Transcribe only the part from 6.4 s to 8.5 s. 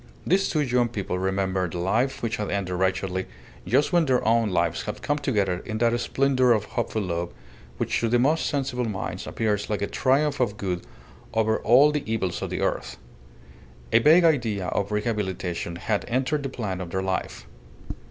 of hopeful love, which to the most